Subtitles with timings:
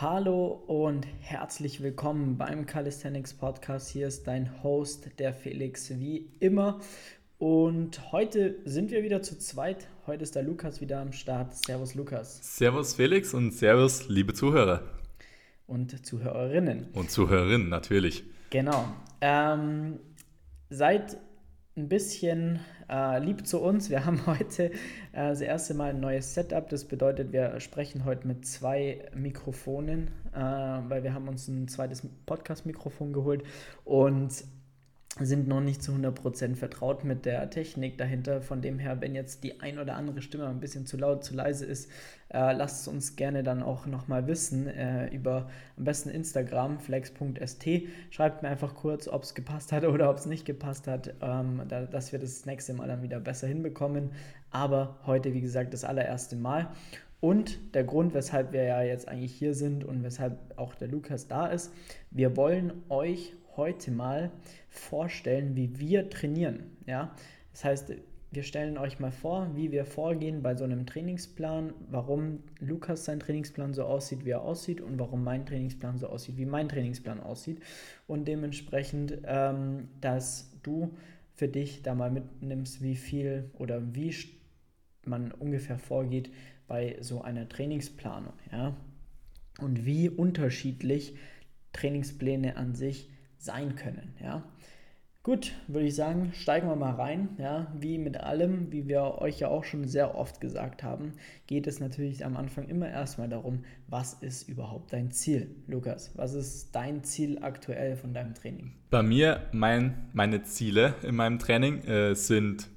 [0.00, 3.90] Hallo und herzlich willkommen beim Calisthenics Podcast.
[3.90, 6.80] Hier ist dein Host, der Felix, wie immer.
[7.36, 9.88] Und heute sind wir wieder zu zweit.
[10.06, 11.54] Heute ist der Lukas wieder am Start.
[11.54, 12.56] Servus, Lukas.
[12.56, 14.84] Servus, Felix und Servus, liebe Zuhörer.
[15.66, 16.86] Und Zuhörerinnen.
[16.94, 18.24] Und Zuhörerinnen, natürlich.
[18.48, 18.86] Genau.
[19.20, 20.00] Ähm,
[20.70, 21.18] seid
[21.80, 22.60] ein bisschen
[22.90, 23.90] äh, lieb zu uns.
[23.90, 24.72] Wir haben heute äh,
[25.12, 26.68] das erste Mal ein neues Setup.
[26.68, 32.06] Das bedeutet, wir sprechen heute mit zwei Mikrofonen, äh, weil wir haben uns ein zweites
[32.26, 33.44] Podcast-Mikrofon geholt
[33.84, 34.44] und
[35.26, 38.40] sind noch nicht zu 100% vertraut mit der Technik dahinter.
[38.40, 41.34] Von dem her, wenn jetzt die ein oder andere Stimme ein bisschen zu laut, zu
[41.34, 41.90] leise ist,
[42.32, 47.68] äh, lasst es uns gerne dann auch nochmal wissen äh, über am besten Instagram, flex.st.
[48.10, 51.62] Schreibt mir einfach kurz, ob es gepasst hat oder ob es nicht gepasst hat, ähm,
[51.68, 54.10] da, dass wir das nächste Mal dann wieder besser hinbekommen.
[54.50, 56.68] Aber heute, wie gesagt, das allererste Mal.
[57.20, 61.28] Und der Grund, weshalb wir ja jetzt eigentlich hier sind und weshalb auch der Lukas
[61.28, 61.70] da ist,
[62.10, 64.30] wir wollen euch heute mal
[64.70, 66.62] vorstellen, wie wir trainieren.
[66.86, 67.14] Ja?
[67.52, 67.92] Das heißt,
[68.30, 73.20] wir stellen euch mal vor, wie wir vorgehen bei so einem Trainingsplan, warum Lukas sein
[73.20, 77.20] Trainingsplan so aussieht, wie er aussieht und warum mein Trainingsplan so aussieht, wie mein Trainingsplan
[77.20, 77.60] aussieht.
[78.06, 80.96] Und dementsprechend, ähm, dass du
[81.34, 84.14] für dich da mal mitnimmst, wie viel oder wie
[85.04, 86.30] man ungefähr vorgeht
[86.66, 88.32] bei so einer Trainingsplanung.
[88.52, 88.74] Ja?
[89.60, 91.14] Und wie unterschiedlich
[91.74, 93.09] Trainingspläne an sich
[93.40, 94.14] sein können.
[94.22, 94.44] Ja.
[95.22, 97.36] Gut, würde ich sagen, steigen wir mal rein.
[97.36, 101.12] Ja, wie mit allem, wie wir euch ja auch schon sehr oft gesagt haben,
[101.46, 105.54] geht es natürlich am Anfang immer erstmal darum, was ist überhaupt dein Ziel?
[105.66, 108.72] Lukas, was ist dein Ziel aktuell von deinem Training?
[108.88, 112.68] Bei mir, mein, meine Ziele in meinem Training äh, sind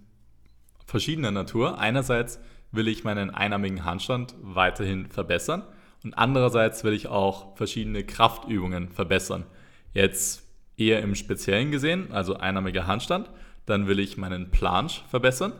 [0.85, 1.79] verschiedener Natur.
[1.79, 2.41] Einerseits
[2.73, 5.63] will ich meinen einarmigen Handstand weiterhin verbessern
[6.03, 9.45] und andererseits will ich auch verschiedene Kraftübungen verbessern.
[9.93, 10.42] Jetzt
[10.85, 13.29] eher im Speziellen gesehen, also einarmiger Handstand.
[13.65, 15.53] Dann will ich meinen Planche verbessern,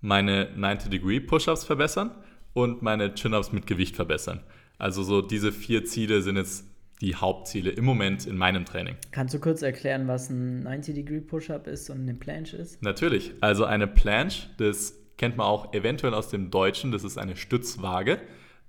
[0.00, 2.10] meine 90-Degree Push-Ups verbessern
[2.52, 4.40] und meine Chin-Ups mit Gewicht verbessern.
[4.78, 6.64] Also so diese vier Ziele sind jetzt
[7.00, 8.96] die Hauptziele im Moment in meinem Training.
[9.10, 12.82] Kannst du kurz erklären, was ein 90-Degree Push-Up ist und eine Planche ist?
[12.82, 13.32] Natürlich.
[13.40, 18.20] Also eine Planche, das kennt man auch eventuell aus dem Deutschen, das ist eine Stützwaage.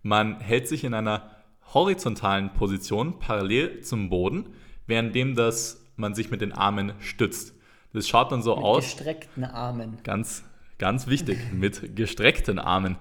[0.02, 1.30] Man hält sich in einer
[1.74, 4.50] horizontalen Position parallel zum Boden,
[4.88, 7.54] währenddem das man sich mit den Armen stützt.
[7.94, 8.84] Das schaut dann so mit aus.
[8.84, 9.98] Mit gestreckten Armen.
[10.04, 10.44] Ganz,
[10.78, 12.98] ganz wichtig, mit gestreckten Armen.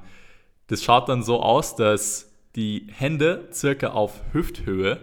[0.68, 5.00] Das schaut dann so aus, dass die Hände circa auf Hüfthöhe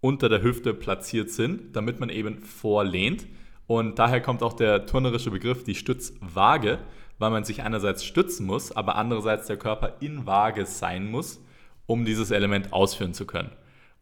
[0.00, 3.26] unter der Hüfte platziert sind, damit man eben vorlehnt.
[3.66, 6.78] Und daher kommt auch der turnerische Begriff die Stützwaage,
[7.18, 11.40] weil man sich einerseits stützen muss, aber andererseits der Körper in Waage sein muss,
[11.86, 13.50] um dieses Element ausführen zu können.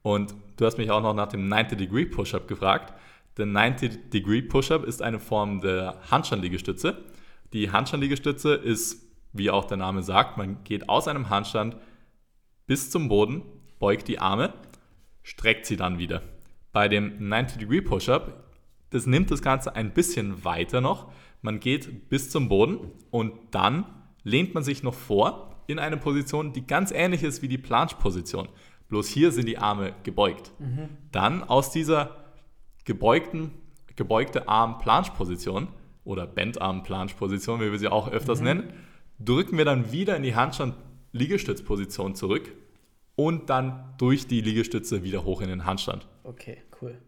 [0.05, 2.93] Und du hast mich auch noch nach dem 90-Degree Push-Up gefragt.
[3.39, 7.03] Der 90-Degree Push-Up ist eine Form der Handstandliegestütze.
[7.55, 11.79] Die Handstandliegestütze ist, wie auch der Name sagt, man geht aus einem Handstand
[12.67, 13.43] bis zum Boden,
[13.79, 14.53] beugt die Arme,
[15.23, 16.21] streckt sie dann wieder.
[16.71, 18.45] Bei dem 90-Degree Push-Up,
[18.91, 21.11] das nimmt das Ganze ein bisschen weiter noch.
[21.41, 23.87] Man geht bis zum Boden und dann
[24.23, 28.49] lehnt man sich noch vor in eine Position, die ganz ähnlich ist wie die Planche-Position.
[28.89, 30.53] Bloß hier sind die Arme gebeugt.
[30.59, 30.89] Mhm.
[31.11, 32.17] Dann aus dieser
[32.85, 33.51] gebeugten,
[33.97, 35.69] gebeugte Arm-Planche-Position
[36.05, 38.45] oder Bendarm-Planche-Position, wie wir sie auch öfters mhm.
[38.45, 38.73] nennen,
[39.19, 42.53] drücken wir dann wieder in die Handstand-Liegestützposition zurück
[43.17, 46.07] und dann durch die Liegestütze wieder hoch in den Handstand.
[46.25, 46.99] Okay, cool.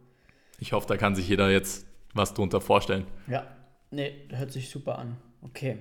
[0.59, 3.07] Ich hoffe, da kann sich jeder jetzt was drunter vorstellen.
[3.27, 3.47] Ja,
[3.91, 5.17] nee, hört sich super an.
[5.43, 5.79] Okay.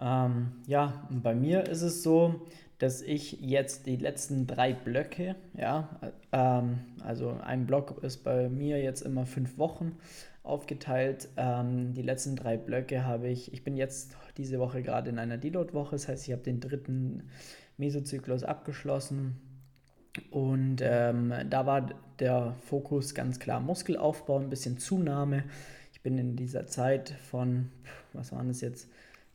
[0.00, 2.46] Ähm, ja, bei mir ist es so,
[2.78, 6.00] dass ich jetzt die letzten drei Blöcke, ja,
[6.32, 9.96] ähm, also ein Block ist bei mir jetzt immer fünf Wochen
[10.44, 11.28] aufgeteilt.
[11.36, 15.38] Ähm, die letzten drei Blöcke habe ich, ich bin jetzt diese Woche gerade in einer
[15.38, 17.24] Deload-Woche, das heißt, ich habe den dritten
[17.76, 19.40] Mesozyklus abgeschlossen.
[20.30, 21.88] Und ähm, da war
[22.18, 25.44] der Fokus ganz klar Muskelaufbau, ein bisschen Zunahme.
[25.92, 27.70] Ich bin in dieser Zeit von,
[28.12, 28.88] was waren es jetzt,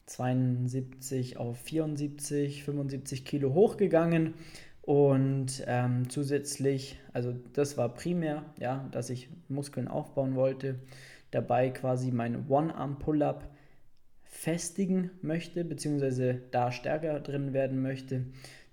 [0.05, 4.33] 72 auf 74, 75 Kilo hochgegangen.
[4.81, 10.79] Und ähm, zusätzlich, also das war primär, ja, dass ich Muskeln aufbauen wollte,
[11.31, 13.49] dabei quasi mein One-Arm-Pull-Up
[14.23, 18.25] festigen möchte, beziehungsweise da stärker drin werden möchte.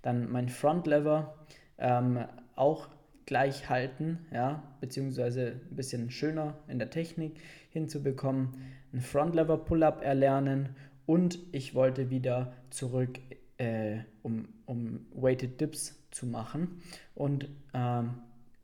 [0.02, 1.34] Dann mein Front-Lever
[1.78, 2.24] ähm,
[2.56, 2.88] auch
[3.24, 7.36] gleich halten, ja, beziehungsweise ein bisschen schöner in der Technik
[7.68, 8.56] hinzubekommen.
[8.92, 10.70] Ein Front-Lever-Pull-Up erlernen
[11.10, 13.18] und ich wollte wieder zurück,
[13.58, 16.82] äh, um, um Weighted Dips zu machen
[17.16, 18.14] und ähm,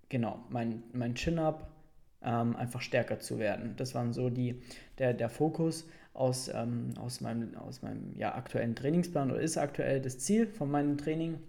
[0.09, 1.69] genau, mein, mein Chin-Up
[2.23, 3.75] ähm, einfach stärker zu werden.
[3.77, 4.63] Das waren so die,
[4.99, 10.01] der, der Fokus aus, ähm, aus meinem, aus meinem ja, aktuellen Trainingsplan oder ist aktuell
[10.01, 11.41] das Ziel von meinem Training.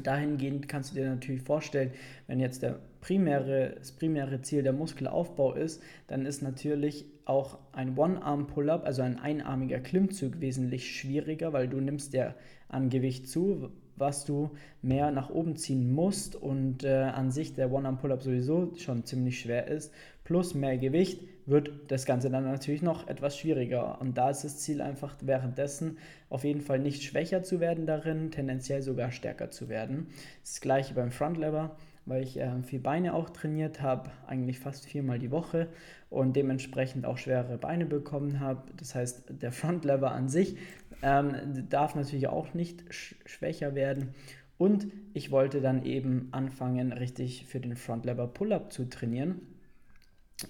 [0.00, 1.90] Dahingehend kannst du dir natürlich vorstellen,
[2.28, 7.96] wenn jetzt der primäre, das primäre Ziel der Muskelaufbau ist, dann ist natürlich auch ein
[7.96, 12.34] One-Arm-Pull-Up, also ein einarmiger Klimmzug, wesentlich schwieriger, weil du nimmst ja
[12.68, 14.50] an Gewicht zu, was du
[14.82, 19.68] mehr nach oben ziehen musst und äh, an sich der One-Arm-Pull-Up sowieso schon ziemlich schwer
[19.68, 19.92] ist,
[20.24, 24.00] plus mehr Gewicht wird das Ganze dann natürlich noch etwas schwieriger.
[24.00, 25.98] Und da ist das Ziel einfach währenddessen
[26.30, 30.08] auf jeden Fall nicht schwächer zu werden darin, tendenziell sogar stärker zu werden.
[30.42, 31.76] Das gleiche beim Front Lever
[32.06, 35.68] weil ich äh, viel Beine auch trainiert habe, eigentlich fast viermal die Woche
[36.10, 38.62] und dementsprechend auch schwere Beine bekommen habe.
[38.76, 40.56] Das heißt, der Front Lever an sich
[41.02, 41.34] ähm,
[41.68, 44.14] darf natürlich auch nicht sch schwächer werden.
[44.56, 49.40] Und ich wollte dann eben anfangen, richtig für den Front Lever Pull-Up zu trainieren.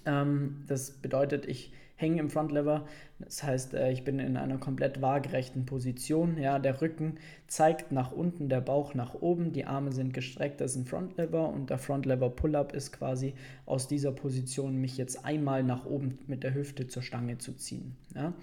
[0.05, 2.85] Ähm, das bedeutet, ich hängen im Front Lever.
[3.19, 6.37] Das heißt, äh, ich bin in einer komplett waagerechten Position.
[6.37, 7.15] Ja, der Rücken
[7.47, 10.61] zeigt nach unten, der Bauch nach oben, die Arme sind gestreckt.
[10.61, 13.33] Das ist ein Front Lever und der Front Lever Pull-up ist quasi
[13.65, 17.95] aus dieser Position mich jetzt einmal nach oben mit der Hüfte zur Stange zu ziehen.
[18.13, 18.33] Ja.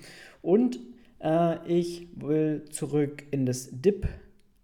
[0.41, 0.81] Und
[1.23, 4.09] äh, ich will zurück in das Dip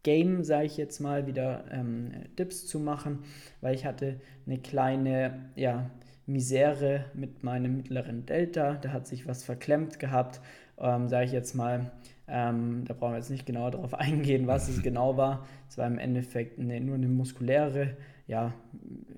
[0.03, 3.19] Game, sage ich jetzt mal, wieder ähm, Dips zu machen,
[3.61, 5.91] weil ich hatte eine kleine, ja,
[6.29, 8.75] Misere mit meinem mittleren Delta.
[8.75, 10.41] Da hat sich was verklemmt gehabt,
[10.79, 11.91] ähm, sage ich jetzt mal.
[12.29, 15.47] Ähm, da brauchen wir jetzt nicht genauer darauf eingehen, was es genau war.
[15.69, 17.97] Es war im Endeffekt eine, nur eine muskuläre
[18.29, 18.53] ja,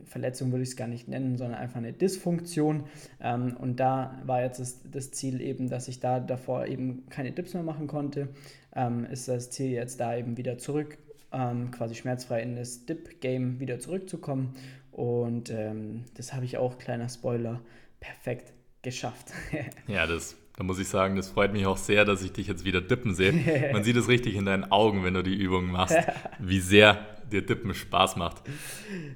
[0.05, 2.85] Verletzung, würde ich es gar nicht nennen, sondern einfach eine Dysfunktion.
[3.21, 7.33] Ähm, und da war jetzt das, das, Ziel eben, dass ich da davor eben keine
[7.33, 8.29] Dips mehr machen konnte.
[8.75, 10.97] Ähm, ist das Ziel jetzt da eben wieder zurück,
[11.33, 14.55] ähm, quasi schmerzfrei in das Dip-Game wieder zurückzukommen
[14.93, 17.61] und ähm, das habe ich auch, kleiner Spoiler,
[18.01, 18.53] perfekt
[18.83, 19.33] geschafft.
[19.87, 22.65] ja, das, da muss ich sagen, das freut mich auch sehr, dass ich dich jetzt
[22.65, 23.33] wieder dippen sehe.
[23.73, 25.97] Man sieht es richtig in deinen Augen, wenn du die Übungen machst,
[26.39, 28.43] wie sehr dir Dippen Spaß macht.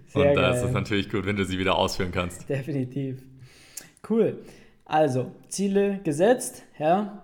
[0.06, 2.48] Sehr Und da ist es natürlich gut, wenn du sie wieder ausführen kannst.
[2.48, 3.20] Definitiv.
[4.08, 4.42] Cool.
[4.84, 7.22] Also, Ziele gesetzt, ja.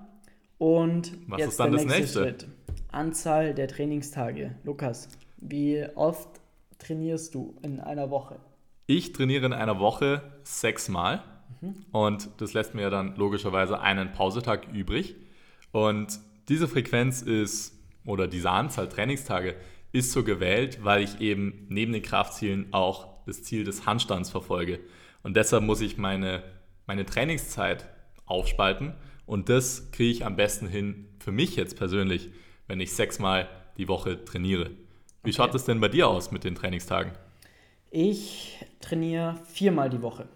[0.59, 2.21] Und was jetzt ist dann der nächste das nächste?
[2.23, 2.49] Schritt.
[2.93, 4.57] Anzahl der Trainingstage.
[4.65, 5.09] Lukas,
[5.39, 6.29] wie oft
[6.81, 8.41] trainierst du in einer Woche?
[8.87, 11.23] Ich trainiere in einer Woche sechsmal
[11.61, 11.87] mhm.
[11.93, 15.15] und das lässt mir dann logischerweise einen Pausetag übrig.
[15.71, 16.19] Und
[16.49, 19.55] diese Frequenz ist, oder diese Anzahl Trainingstage
[19.93, 24.81] ist so gewählt, weil ich eben neben den Kraftzielen auch das Ziel des Handstands verfolge.
[25.23, 26.43] Und deshalb muss ich meine,
[26.87, 27.87] meine Trainingszeit
[28.27, 28.95] aufspalten
[29.27, 32.31] und das kriege ich am besten hin für mich jetzt persönlich,
[32.67, 34.71] wenn ich sechsmal die Woche trainiere.
[35.23, 37.13] Wie schaut es denn bei dir aus mit den Trainingstagen?
[37.91, 40.27] Ich trainiere viermal die Woche.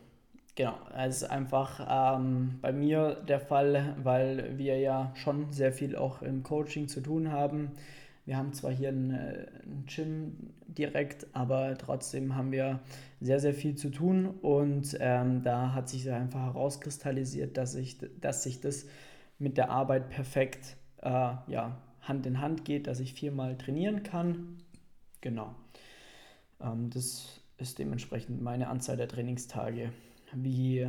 [0.56, 5.96] Genau, es ist einfach ähm, bei mir der Fall, weil wir ja schon sehr viel
[5.96, 7.70] auch im Coaching zu tun haben.
[8.26, 12.81] Wir haben zwar hier ein, äh, ein Gym direkt, aber trotzdem haben wir
[13.22, 18.42] sehr, sehr viel zu tun und ähm, da hat sich einfach herauskristallisiert, dass, ich, dass
[18.42, 18.84] sich das
[19.38, 24.58] mit der Arbeit perfekt äh, ja, Hand in Hand geht, dass ich viermal trainieren kann
[25.24, 25.54] Genau.
[26.60, 29.90] Ähm, das ist dementsprechend meine Anzahl der Trainingstage.
[30.34, 30.86] Wie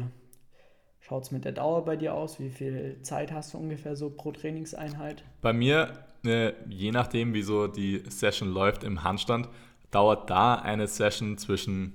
[1.00, 2.38] schaut es mit der Dauer bei dir aus?
[2.38, 5.24] Wie viel Zeit hast du ungefähr so pro Trainingseinheit?
[5.42, 9.48] Bei mir, äh, je nachdem, wie so die Session läuft im Handstand,
[9.90, 11.94] dauert da eine Session zwischen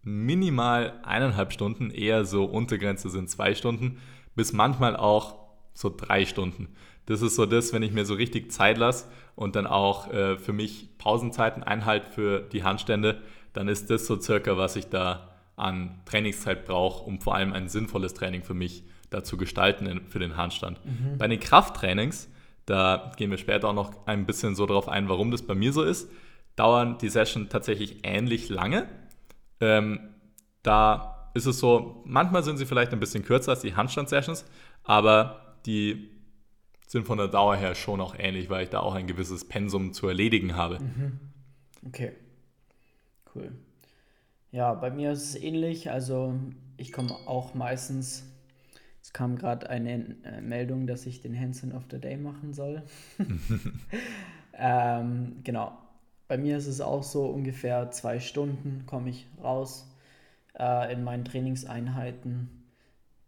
[0.00, 3.98] minimal eineinhalb Stunden, eher so Untergrenze sind zwei Stunden,
[4.34, 5.43] bis manchmal auch
[5.74, 6.68] so drei Stunden.
[7.06, 10.38] Das ist so das, wenn ich mir so richtig Zeit lasse und dann auch äh,
[10.38, 13.20] für mich Pausenzeiten einhalte für die Handstände,
[13.52, 17.68] dann ist das so circa, was ich da an Trainingszeit brauche, um vor allem ein
[17.68, 20.80] sinnvolles Training für mich da zu gestalten für den Handstand.
[20.84, 21.18] Mhm.
[21.18, 22.28] Bei den Krafttrainings,
[22.66, 25.72] da gehen wir später auch noch ein bisschen so darauf ein, warum das bei mir
[25.72, 26.10] so ist,
[26.56, 28.88] dauern die Sessions tatsächlich ähnlich lange.
[29.60, 30.00] Ähm,
[30.62, 34.44] da ist es so, manchmal sind sie vielleicht ein bisschen kürzer als die Handstand-Sessions,
[34.82, 36.10] aber die
[36.86, 39.92] sind von der Dauer her schon auch ähnlich, weil ich da auch ein gewisses Pensum
[39.92, 40.78] zu erledigen habe.
[40.80, 41.18] Mhm.
[41.86, 42.12] Okay,
[43.34, 43.52] cool.
[44.52, 45.90] Ja, bei mir ist es ähnlich.
[45.90, 46.34] Also
[46.76, 48.24] ich komme auch meistens,
[49.02, 52.82] es kam gerade eine äh, Meldung, dass ich den Hansen of the Day machen soll.
[54.54, 55.76] ähm, genau.
[56.28, 59.86] Bei mir ist es auch so, ungefähr zwei Stunden komme ich raus
[60.58, 62.63] äh, in meinen Trainingseinheiten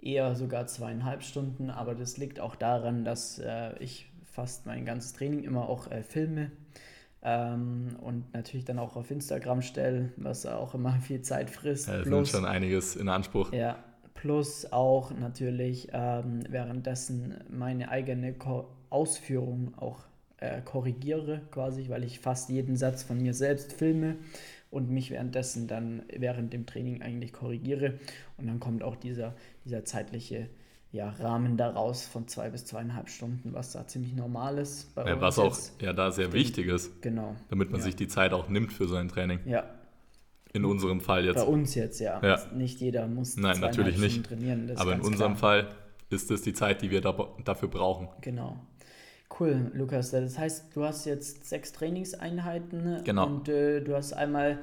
[0.07, 5.13] eher sogar zweieinhalb Stunden, aber das liegt auch daran, dass äh, ich fast mein ganzes
[5.15, 6.51] Training immer auch äh, filme.
[7.23, 11.89] ähm, und natürlich dann auch auf Instagram stelle, was auch immer viel Zeit frisst.
[11.89, 13.53] Ja, das nimmt schon einiges in Anspruch.
[13.53, 13.79] Ja,
[14.15, 20.05] plus auch natürlich ähm, währenddessen meine eigene Ko Ausführung auch
[20.39, 24.17] äh, korrigiere, quasi, weil ich fast jeden Satz von mir selbst filme
[24.77, 27.95] und mich währenddessen dann während dem Training eigentlich korrigiere.
[28.37, 30.51] Und dann kommt auch dieser, dieser zeitliche
[30.93, 34.95] ja, Rahmen daraus von zwei bis zweieinhalb Stunden, was da ziemlich normal ist.
[34.95, 37.01] Bei ja, was auch ja da sehr wichtig ist.
[37.01, 37.35] Genau.
[37.49, 37.87] Damit man ja.
[37.87, 39.41] sich die Zeit auch nimmt für so ein Training.
[39.47, 39.65] Ja.
[40.53, 41.37] In unserem Fall jetzt.
[41.37, 42.21] Bei uns jetzt, ja.
[42.23, 42.39] ja.
[42.55, 44.27] Nicht jeder muss Nein, natürlich nicht.
[44.27, 44.71] trainieren.
[44.77, 45.65] Aber in unserem klar.
[45.65, 45.69] Fall
[46.11, 47.15] ist es die Zeit, die wir da,
[47.45, 48.09] dafür brauchen.
[48.21, 48.61] Genau.
[49.39, 50.11] Cool, Lukas.
[50.11, 53.27] Das heißt, du hast jetzt sechs Trainingseinheiten genau.
[53.27, 54.59] und äh, du hast einmal,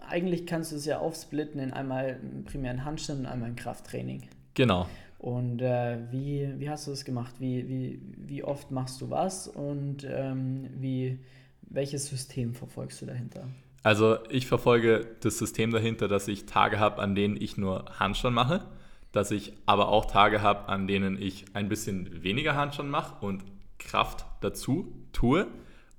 [0.00, 4.22] eigentlich kannst du es ja aufsplitten in einmal primären Handstand und einmal ein Krafttraining.
[4.54, 4.88] Genau.
[5.18, 7.34] Und äh, wie, wie hast du das gemacht?
[7.38, 11.20] Wie, wie, wie oft machst du was und ähm, wie,
[11.62, 13.46] welches System verfolgst du dahinter?
[13.84, 18.34] Also ich verfolge das System dahinter, dass ich Tage habe, an denen ich nur Handstand
[18.34, 18.64] mache
[19.12, 23.44] dass ich aber auch Tage habe, an denen ich ein bisschen weniger Handstand mache und
[23.78, 25.46] Kraft dazu tue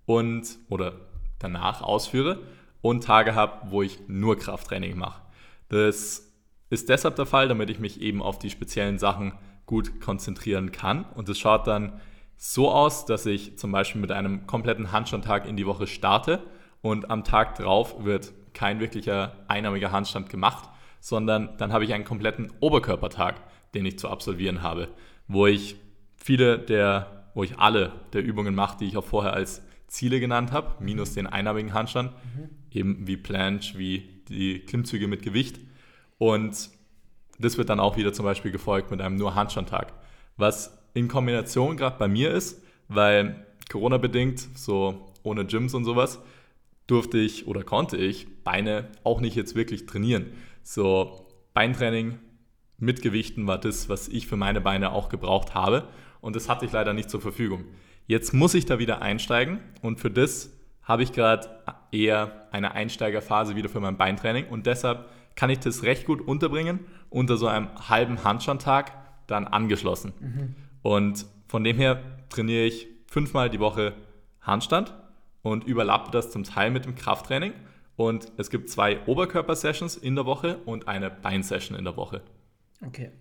[0.06, 0.94] und oder
[1.40, 2.40] danach ausführe
[2.82, 5.22] und Tage habe, wo ich nur Krafttraining mache.
[5.70, 6.32] Das
[6.70, 9.34] ist deshalb der Fall, damit ich mich eben auf die speziellen Sachen
[9.66, 11.06] gut konzentrieren kann.
[11.14, 12.00] Und es schaut dann
[12.36, 16.44] so aus, dass ich zum Beispiel mit einem kompletten Handstandtag in die Woche starte
[16.82, 20.70] und am Tag drauf wird kein wirklicher einarmiger Handstand gemacht,
[21.04, 23.42] sondern dann habe ich einen kompletten Oberkörpertag,
[23.74, 24.88] den ich zu absolvieren habe,
[25.28, 25.76] wo ich
[26.16, 30.54] viele der, wo ich alle der Übungen mache, die ich auch vorher als Ziele genannt
[30.54, 32.50] habe, minus den einarmigen Handstand, mhm.
[32.72, 35.60] eben wie Planche, wie die Klimmzüge mit Gewicht.
[36.20, 36.70] Und
[37.38, 39.92] das wird dann auch wieder zum Beispiel gefolgt mit einem nur Handstandtag.
[40.38, 46.22] Was in Kombination gerade bei mir ist, weil Corona-bedingt, so ohne Gyms und sowas,
[46.88, 50.28] durfte ich oder konnte ich Beine auch nicht jetzt wirklich trainieren.
[50.64, 52.20] So Beintraining
[52.78, 55.88] mit Gewichten war das, was ich für meine Beine auch gebraucht habe.
[56.22, 57.66] Und das hatte ich leider nicht zur Verfügung.
[58.08, 60.52] Jetzt muss ich da wieder einsteigen und für das
[60.82, 61.48] habe ich gerade
[61.92, 66.82] eher eine Einsteigerphase wieder für mein Beintraining und deshalb kann ich das recht gut unterbringen
[67.10, 68.92] unter so einem halben Handstandtag
[69.28, 70.14] dann angeschlossen.
[70.20, 70.56] Mhm.
[70.82, 73.94] Und von dem her trainiere ich fünfmal die Woche
[74.42, 74.94] Handstand
[75.42, 77.54] und überlappe das zum Teil mit dem Krafttraining
[77.96, 82.22] und es gibt zwei Oberkörper-Sessions in der Woche und eine Bein-Session in der Woche.
[82.86, 83.12] Okay,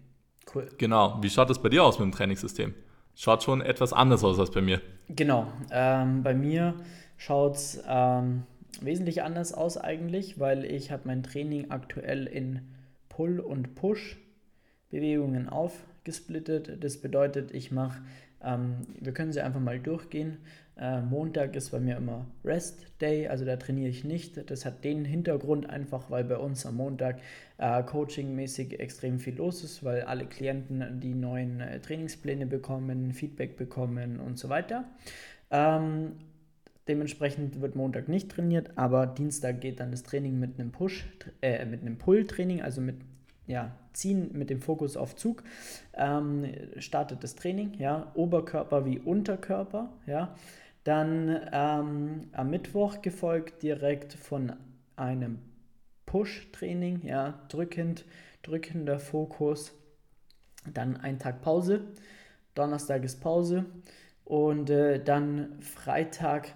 [0.54, 0.68] cool.
[0.78, 1.18] Genau.
[1.20, 2.74] Wie schaut das bei dir aus mit dem Trainingssystem?
[3.14, 4.80] Schaut schon etwas anders aus als bei mir.
[5.08, 5.46] Genau.
[5.70, 6.74] Ähm, bei mir
[7.18, 8.44] schaut es ähm,
[8.80, 12.62] wesentlich anders aus eigentlich, weil ich habe mein Training aktuell in
[13.10, 16.82] Pull- und Push-Bewegungen aufgesplittet.
[16.82, 18.00] Das bedeutet, ich mache,
[18.42, 20.38] ähm, wir können sie einfach mal durchgehen.
[20.76, 24.50] Äh, Montag ist bei mir immer Rest Day, also da trainiere ich nicht.
[24.50, 27.20] Das hat den Hintergrund einfach, weil bei uns am Montag
[27.58, 33.56] äh, coachingmäßig extrem viel los ist, weil alle Klienten die neuen äh, Trainingspläne bekommen, Feedback
[33.56, 34.84] bekommen und so weiter.
[35.50, 36.12] Ähm,
[36.88, 41.06] dementsprechend wird Montag nicht trainiert, aber Dienstag geht dann das Training mit einem Push,
[41.42, 42.96] äh, mit einem Pull-Training, also mit
[43.46, 45.42] ja, Ziehen mit dem Fokus auf Zug,
[45.94, 46.46] ähm,
[46.78, 50.34] startet das Training, ja, Oberkörper wie Unterkörper, ja.
[50.84, 54.52] Dann ähm, am Mittwoch gefolgt direkt von
[54.96, 55.38] einem
[56.06, 58.04] Push-Training, ja, drückend,
[58.42, 59.72] drückender Fokus.
[60.72, 61.82] Dann ein Tag Pause,
[62.54, 63.64] Donnerstag ist Pause
[64.24, 66.54] und äh, dann Freitag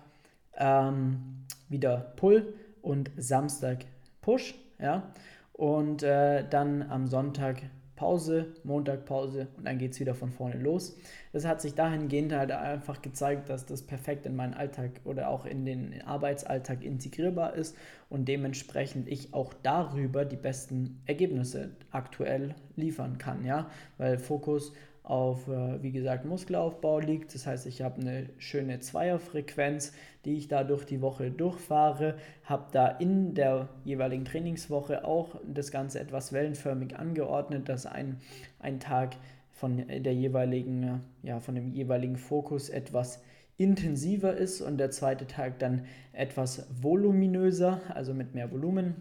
[0.57, 3.85] ähm, wieder Pull und Samstag
[4.21, 5.13] Push, ja.
[5.53, 7.63] Und äh, dann am Sonntag
[7.97, 10.97] Pause, Montag Pause und dann geht es wieder von vorne los.
[11.33, 15.47] Das hat sich dahingehend halt einfach gezeigt, dass das perfekt in meinen Alltag oder auch
[15.47, 17.77] in den Arbeitsalltag integrierbar ist
[18.09, 24.73] und dementsprechend ich auch darüber die besten Ergebnisse aktuell liefern kann, ja, weil Fokus
[25.07, 27.33] auf, äh, wie gesagt, Muskelaufbau liegt.
[27.35, 29.93] Das heißt, ich habe eine schöne Zweierfrequenz,
[30.25, 35.71] die ich da durch die Woche durchfahre, habe da in der jeweiligen Trainingswoche auch das
[35.71, 38.21] Ganze etwas wellenförmig angeordnet, dass ein,
[38.59, 39.17] ein Tag
[39.53, 43.23] von der jeweiligen, ja, von dem jeweiligen Fokus etwas
[43.59, 48.97] intensiver ist und der zweite Tag dann etwas voluminöser, also mit mehr Volumen.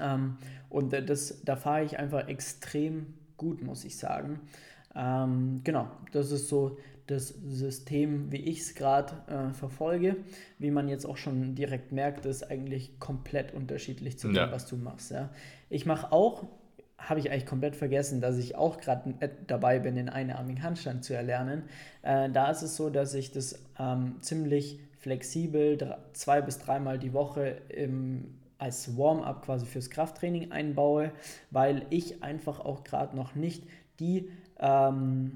[0.00, 0.38] Ähm,
[0.70, 4.40] und das, da fahre ich einfach extrem gut, muss ich sagen.
[4.94, 10.16] Ähm, genau, das ist so das System, wie ich es gerade äh, verfolge.
[10.58, 14.52] Wie man jetzt auch schon direkt merkt, ist eigentlich komplett unterschiedlich zu dem, ja.
[14.52, 15.10] was du machst.
[15.10, 15.30] Ja.
[15.68, 16.46] Ich mache auch,
[16.98, 19.14] habe ich eigentlich komplett vergessen, dass ich auch gerade
[19.46, 21.64] dabei bin, den einarmigen Handstand zu erlernen.
[22.02, 26.98] Äh, da ist es so, dass ich das ähm, ziemlich flexibel drei, zwei bis dreimal
[26.98, 31.10] die Woche im, als Warm-up quasi fürs Krafttraining einbaue,
[31.50, 33.64] weil ich einfach auch gerade noch nicht
[33.98, 34.30] die,
[34.62, 35.32] ähm,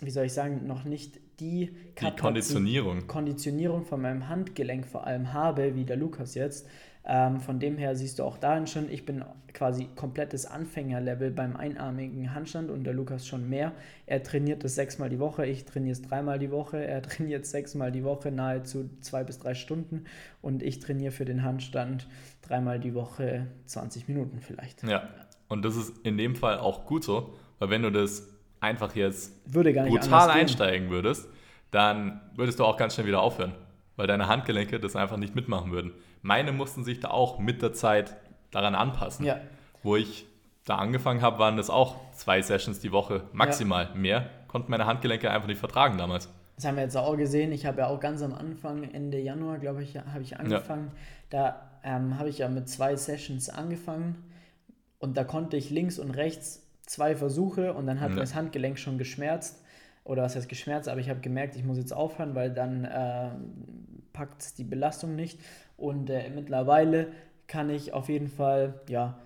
[0.00, 3.06] wie soll ich sagen, noch nicht die, die Konditionierung.
[3.06, 6.68] Konditionierung von meinem Handgelenk vor allem habe, wie der Lukas jetzt.
[7.02, 11.56] Ähm, von dem her siehst du auch dahin schon, ich bin quasi komplettes Anfängerlevel beim
[11.56, 13.72] einarmigen Handstand und der Lukas schon mehr.
[14.06, 17.90] Er trainiert das sechsmal die Woche, ich trainiere es dreimal die Woche, er trainiert sechsmal
[17.90, 20.04] die Woche, nahezu zwei bis drei Stunden
[20.42, 22.06] und ich trainiere für den Handstand
[22.42, 24.82] dreimal die Woche 20 Minuten vielleicht.
[24.82, 25.08] Ja,
[25.48, 28.28] und das ist in dem Fall auch gut so, weil wenn du das
[28.60, 31.28] einfach jetzt brutal einsteigen würdest,
[31.70, 33.54] dann würdest du auch ganz schnell wieder aufhören,
[33.96, 35.92] weil deine Handgelenke das einfach nicht mitmachen würden.
[36.22, 38.16] Meine mussten sich da auch mit der Zeit
[38.50, 39.24] daran anpassen.
[39.24, 39.40] Ja.
[39.82, 40.26] Wo ich
[40.64, 43.86] da angefangen habe, waren das auch zwei Sessions die Woche maximal.
[43.86, 43.94] Ja.
[43.94, 46.28] Mehr konnten meine Handgelenke einfach nicht vertragen damals.
[46.56, 47.52] Das haben wir jetzt auch gesehen.
[47.52, 50.90] Ich habe ja auch ganz am Anfang, Ende Januar, glaube ich, habe ich angefangen.
[50.92, 51.00] Ja.
[51.30, 54.22] Da ähm, habe ich ja mit zwei Sessions angefangen
[54.98, 56.59] und da konnte ich links und rechts
[56.90, 58.16] zwei Versuche und dann hat ja.
[58.16, 59.62] das Handgelenk schon geschmerzt.
[60.02, 63.28] Oder was heißt geschmerzt, aber ich habe gemerkt, ich muss jetzt aufhören, weil dann äh,
[64.12, 65.38] packt die Belastung nicht.
[65.76, 67.08] Und äh, mittlerweile
[67.46, 69.18] kann ich auf jeden Fall ja,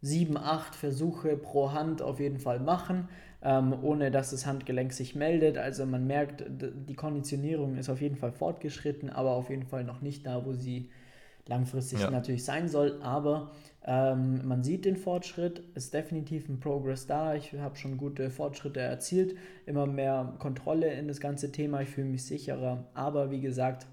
[0.00, 3.08] sieben, acht Versuche pro Hand auf jeden Fall machen,
[3.42, 5.58] ähm, ohne dass das Handgelenk sich meldet.
[5.58, 10.00] Also man merkt, die Konditionierung ist auf jeden Fall fortgeschritten, aber auf jeden Fall noch
[10.00, 10.88] nicht da, wo sie
[11.46, 12.10] langfristig ja.
[12.10, 13.02] natürlich sein soll.
[13.02, 13.50] Aber
[13.84, 17.34] ähm, man sieht den Fortschritt, ist definitiv ein Progress da.
[17.34, 19.36] Ich habe schon gute Fortschritte erzielt,
[19.66, 21.80] immer mehr Kontrolle in das ganze Thema.
[21.80, 22.84] Ich fühle mich sicherer.
[22.94, 23.86] Aber wie gesagt,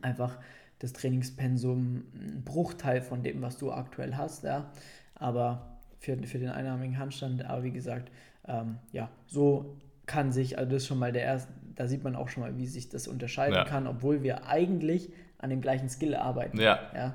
[0.00, 0.38] einfach
[0.78, 4.44] das Trainingspensum ein Bruchteil von dem, was du aktuell hast.
[4.44, 4.70] Ja.
[5.14, 8.10] Aber für, für den einarmigen Handstand, aber wie gesagt,
[8.46, 12.14] ähm, ja, so kann sich, also das ist schon mal der erste, da sieht man
[12.14, 13.64] auch schon mal, wie sich das unterscheiden ja.
[13.64, 16.58] kann, obwohl wir eigentlich an dem gleichen Skill arbeiten.
[16.58, 16.78] Ja.
[16.94, 17.14] ja.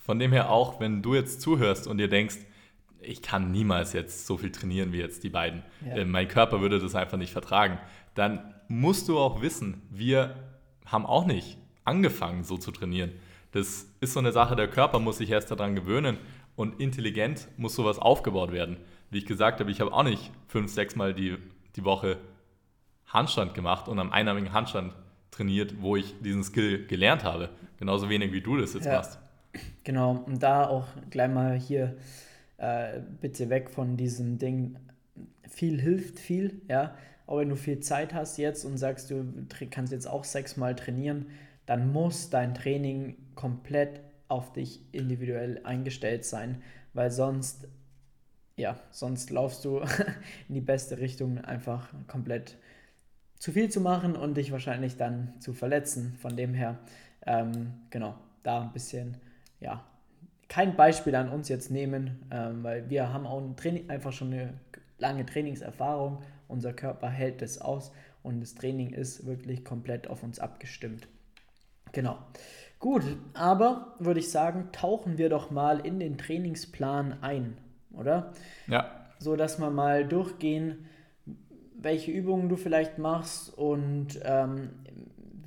[0.00, 2.38] Von dem her auch, wenn du jetzt zuhörst und dir denkst,
[3.02, 5.62] ich kann niemals jetzt so viel trainieren wie jetzt die beiden.
[5.86, 5.96] Ja.
[5.96, 7.78] Äh, mein Körper würde das einfach nicht vertragen.
[8.14, 10.34] Dann musst du auch wissen, wir
[10.86, 13.12] haben auch nicht angefangen so zu trainieren.
[13.52, 16.18] Das ist so eine Sache, der Körper muss sich erst daran gewöhnen
[16.56, 18.76] und intelligent muss sowas aufgebaut werden.
[19.10, 21.36] Wie ich gesagt habe, ich habe auch nicht fünf, sechs Mal die,
[21.76, 22.18] die Woche
[23.06, 24.94] Handstand gemacht und am einarmigen Handstand
[25.30, 27.50] trainiert, wo ich diesen Skill gelernt habe.
[27.78, 28.96] Genauso wenig wie du das jetzt ja.
[28.96, 29.18] machst.
[29.84, 31.96] Genau, und da auch gleich mal hier
[32.58, 34.76] äh, bitte weg von diesem Ding.
[35.48, 36.94] Viel hilft viel, ja.
[37.26, 39.24] Auch wenn du viel Zeit hast jetzt und sagst, du
[39.70, 41.26] kannst jetzt auch sechsmal trainieren,
[41.66, 47.68] dann muss dein Training komplett auf dich individuell eingestellt sein, weil sonst,
[48.56, 49.78] ja, sonst laufst du
[50.48, 52.56] in die beste Richtung einfach komplett
[53.38, 56.16] zu viel zu machen und dich wahrscheinlich dann zu verletzen.
[56.20, 56.78] Von dem her,
[57.26, 59.16] ähm, genau, da ein bisschen,
[59.60, 59.84] ja,
[60.48, 64.32] kein Beispiel an uns jetzt nehmen, ähm, weil wir haben auch ein Training, einfach schon
[64.32, 64.54] eine
[64.98, 66.22] lange Trainingserfahrung.
[66.48, 67.92] Unser Körper hält es aus
[68.22, 71.08] und das Training ist wirklich komplett auf uns abgestimmt.
[71.92, 72.18] Genau.
[72.80, 73.02] Gut,
[73.34, 77.56] aber würde ich sagen, tauchen wir doch mal in den Trainingsplan ein,
[77.92, 78.32] oder?
[78.66, 78.90] Ja.
[79.18, 80.86] So dass wir mal durchgehen,
[81.78, 84.70] welche Übungen du vielleicht machst und ähm,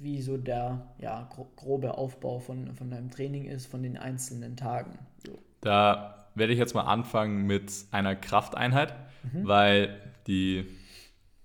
[0.03, 4.99] wie so der ja, grobe Aufbau von, von deinem Training ist, von den einzelnen Tagen.
[5.25, 5.37] So.
[5.61, 9.47] Da werde ich jetzt mal anfangen mit einer Krafteinheit, mhm.
[9.47, 10.65] weil die,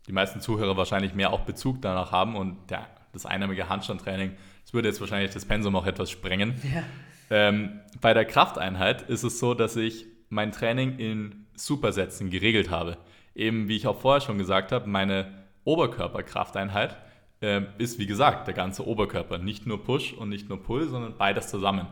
[0.07, 4.33] die meisten Zuhörer wahrscheinlich mehr auch Bezug danach haben und der, das einnahmige Handstandtraining
[4.69, 6.61] das würde jetzt wahrscheinlich das Pensum auch etwas sprengen.
[6.75, 6.83] Ja.
[7.31, 12.97] Ähm, bei der Krafteinheit ist es so, dass ich mein Training in Supersätzen geregelt habe.
[13.35, 15.33] Eben wie ich auch vorher schon gesagt habe, meine
[15.65, 16.97] Oberkörperkrafteinheit
[17.41, 19.39] äh, ist wie gesagt der ganze Oberkörper.
[19.39, 21.87] Nicht nur Push und nicht nur Pull, sondern beides zusammen.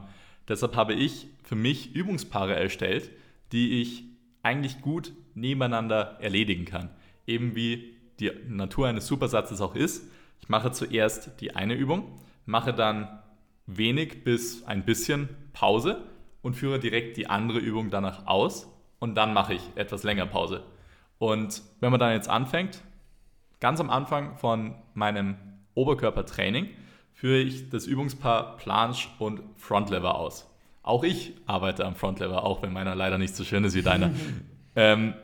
[0.48, 3.10] Deshalb habe ich für mich Übungspaare erstellt,
[3.52, 4.04] die ich
[4.42, 6.90] eigentlich gut nebeneinander erledigen kann.
[7.26, 10.10] Eben wie die Natur eines Supersatzes auch ist.
[10.40, 13.08] Ich mache zuerst die eine Übung, mache dann
[13.66, 16.04] wenig bis ein bisschen Pause
[16.42, 20.62] und führe direkt die andere Übung danach aus und dann mache ich etwas länger Pause.
[21.18, 22.82] Und wenn man dann jetzt anfängt,
[23.60, 25.36] ganz am Anfang von meinem
[25.74, 26.68] Oberkörpertraining
[27.12, 30.50] führe ich das Übungspaar Planche und Frontlever aus.
[30.82, 34.10] Auch ich arbeite am Frontlever, auch wenn meiner leider nicht so schön ist wie deiner.
[34.76, 35.14] ähm,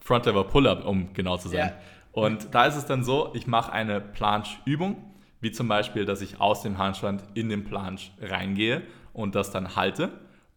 [0.00, 1.58] Frontlever Pull-Up, um genau zu sein.
[1.58, 1.72] Ja.
[2.12, 4.96] Und da ist es dann so, ich mache eine Planche-Übung
[5.42, 9.76] wie zum Beispiel, dass ich aus dem Handstand in den Planche reingehe und das dann
[9.76, 10.10] halte.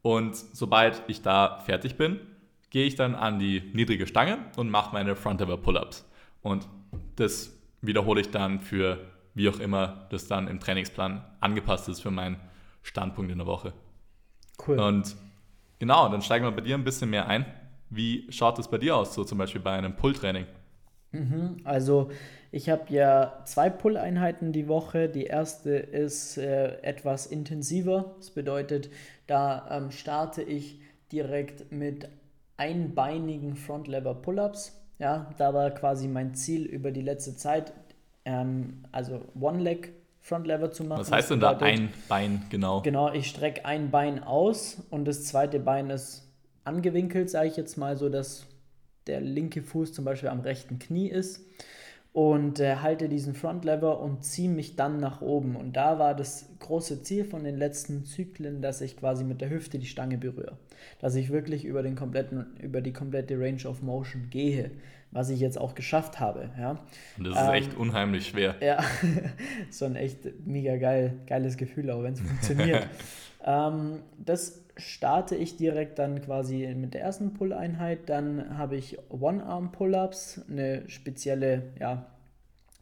[0.04, 2.20] Und sobald ich da fertig bin,
[2.70, 6.08] gehe ich dann an die niedrige Stange und mache meine Front-Ever Pull-Ups.
[6.44, 6.68] Und
[7.16, 9.00] das wiederhole ich dann für
[9.34, 12.38] wie auch immer das dann im Trainingsplan angepasst ist für meinen
[12.82, 13.74] Standpunkt in der Woche.
[14.66, 14.80] Cool.
[14.80, 15.16] Und
[15.80, 17.46] genau, dann steigen wir bei dir ein bisschen mehr ein.
[17.90, 20.46] Wie schaut es bei dir aus, so zum Beispiel bei einem Pull-Training?
[21.12, 22.10] Mhm, also
[22.52, 25.10] ich habe ja zwei Pull-Einheiten die Woche.
[25.10, 28.16] Die erste ist äh, etwas intensiver.
[28.18, 28.90] Das bedeutet,
[29.28, 30.80] da ähm, starte ich
[31.12, 32.08] direkt mit
[32.58, 34.85] einbeinigen Front-Lever Pull-Ups.
[35.00, 37.74] Ja, da war quasi mein Ziel über die letzte Zeit,
[38.24, 41.02] ähm, also One-Leg Front Lever zu machen.
[41.02, 42.82] Was heißt denn da ein Bein genau?
[42.82, 46.28] Genau, ich strecke ein Bein aus und das zweite Bein ist
[46.64, 48.48] angewinkelt, sage ich jetzt mal, so dass
[49.06, 51.42] der linke Fuß zum Beispiel am rechten Knie ist
[52.16, 55.58] und äh, halte diesen Front Lever und ziehe mich dann nach oben.
[55.58, 59.50] Und da war das große Ziel von den letzten Zyklen, dass ich quasi mit der
[59.50, 60.58] Hüfte die Stange berühre.
[61.02, 64.72] Dass ich wirklich über, den kompletten, über die komplette Range of Motion gehe,
[65.12, 66.52] was ich jetzt auch geschafft habe.
[66.58, 66.80] Ja.
[67.18, 68.56] Und das ist ähm, echt unheimlich schwer.
[68.62, 68.82] Ja,
[69.70, 72.88] so ein echt mega geil, geiles Gefühl, auch wenn es funktioniert.
[73.46, 78.10] ähm, das starte ich direkt dann quasi mit der ersten Pull-Einheit.
[78.10, 82.06] Dann habe ich One-Arm-Pull-Ups, eine spezielle ja,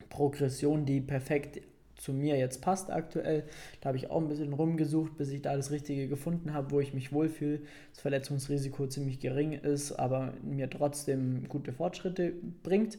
[0.10, 1.62] Progression, die perfekt
[2.04, 3.44] zu mir jetzt passt aktuell.
[3.80, 6.80] Da habe ich auch ein bisschen rumgesucht, bis ich da das Richtige gefunden habe, wo
[6.80, 7.62] ich mich wohlfühle.
[7.92, 12.98] Das Verletzungsrisiko ziemlich gering ist, aber mir trotzdem gute Fortschritte bringt.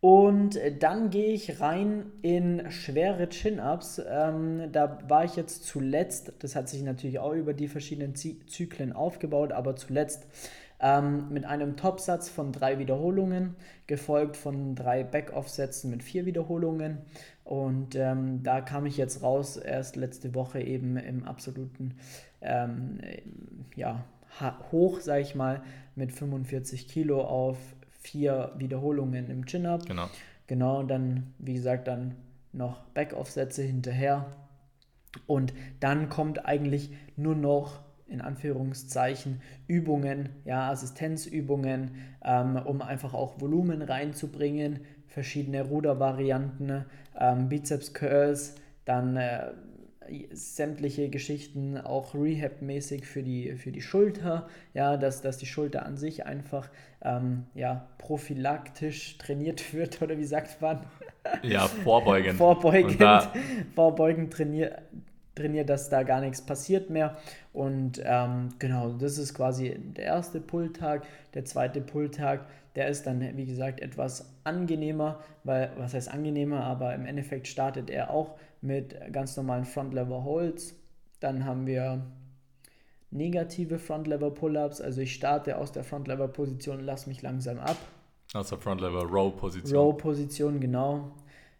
[0.00, 4.02] Und dann gehe ich rein in schwere Chin-Ups.
[4.08, 8.92] Ähm, da war ich jetzt zuletzt, das hat sich natürlich auch über die verschiedenen Zyklen
[8.92, 10.26] aufgebaut, aber zuletzt
[10.80, 13.56] ähm, mit einem Topsatz von drei Wiederholungen,
[13.86, 16.98] gefolgt von drei Back-Off-Sätzen mit vier Wiederholungen.
[17.44, 21.94] Und ähm, da kam ich jetzt raus, erst letzte Woche eben im absoluten
[22.42, 22.98] ähm,
[23.74, 24.04] ja,
[24.70, 25.62] hoch, sage ich mal,
[25.94, 27.56] mit 45 Kilo auf
[28.06, 29.86] vier Wiederholungen im Chin-Up.
[29.86, 30.08] Genau.
[30.46, 32.14] Genau, und dann, wie gesagt, dann
[32.52, 34.26] noch Back-Off-Sätze hinterher.
[35.26, 41.90] Und dann kommt eigentlich nur noch in Anführungszeichen Übungen, ja, Assistenzübungen,
[42.22, 46.84] ähm, um einfach auch Volumen reinzubringen, verschiedene Rudervarianten,
[47.18, 49.50] ähm, Bizeps Curls, dann äh,
[50.32, 55.96] sämtliche Geschichten auch Rehab-mäßig für die, für die Schulter, ja, dass, dass die Schulter an
[55.96, 56.68] sich einfach
[57.02, 60.80] ähm, ja, prophylaktisch trainiert wird, oder wie sagt man?
[61.42, 62.38] Ja, vorbeugend.
[62.38, 63.02] vorbeugend,
[63.74, 64.78] vorbeugend trainiert,
[65.36, 67.16] trainiert, dass da gar nichts passiert mehr.
[67.52, 71.06] Und ähm, genau, das ist quasi der erste Pulltag.
[71.34, 76.94] Der zweite Pulltag, der ist dann, wie gesagt, etwas angenehmer, weil, was heißt angenehmer, aber
[76.94, 80.74] im Endeffekt startet er auch mit ganz normalen Front-Lever Holds.
[81.20, 82.04] Dann haben wir
[83.10, 87.76] negative Front-Lever Pull-Ups, also ich starte aus der Front-Lever Position, lasse mich langsam ab.
[88.34, 89.78] Aus der Front-Lever Row Position.
[89.78, 91.12] Row Position, genau.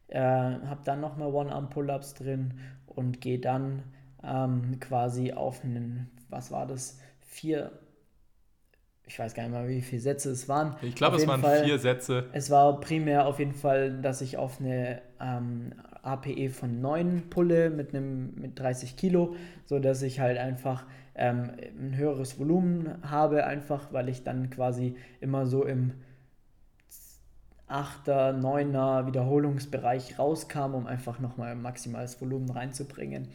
[0.08, 2.54] Äh, habe dann nochmal One-Arm Pull-Ups drin
[2.86, 3.82] und gehe dann
[4.22, 7.72] ähm, quasi auf einen, was war das, vier,
[9.04, 10.76] ich weiß gar nicht mal, wie viele Sätze es waren.
[10.82, 12.28] Ich glaube, es waren Fall, vier Sätze.
[12.32, 15.72] Es war primär auf jeden Fall, dass ich auf eine ähm,
[16.06, 21.96] APE von 9 pulle mit, einem, mit 30 Kilo, sodass ich halt einfach ähm, ein
[21.96, 25.92] höheres Volumen habe, einfach weil ich dann quasi immer so im
[27.68, 33.28] 8er, 9er Wiederholungsbereich rauskam, um einfach nochmal maximales Volumen reinzubringen.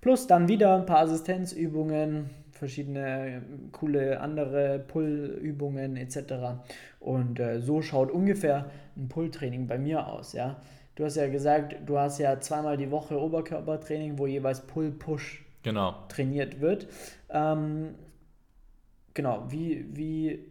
[0.00, 6.60] Plus dann wieder ein paar Assistenzübungen, verschiedene coole andere Pull-Übungen etc.
[7.00, 10.32] Und äh, so schaut ungefähr ein Pull-Training bei mir aus.
[10.34, 10.60] Ja?
[10.94, 15.94] Du hast ja gesagt, du hast ja zweimal die Woche Oberkörpertraining, wo jeweils Pull-Push genau.
[16.08, 16.88] trainiert wird.
[17.30, 17.94] Ähm,
[19.14, 20.44] genau, wie, wie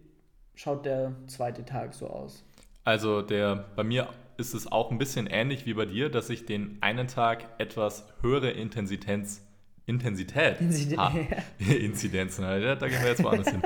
[0.55, 2.43] schaut der zweite Tag so aus?
[2.83, 6.45] Also der, bei mir ist es auch ein bisschen ähnlich wie bei dir, dass ich
[6.45, 9.45] den einen Tag etwas höhere Intensitäts,
[9.85, 10.57] Intensität
[10.97, 11.27] habe.
[11.59, 13.61] Inzidenzen, da gehen wir jetzt woanders hin.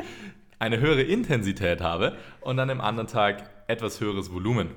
[0.59, 4.69] Eine höhere Intensität habe und dann im anderen Tag etwas höheres Volumen.